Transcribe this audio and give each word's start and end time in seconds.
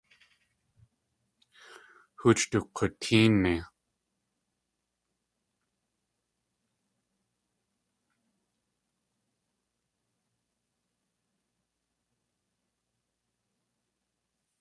Hooch 2.19 2.41
du 2.51 2.59
k̲utéeni. 2.75 3.55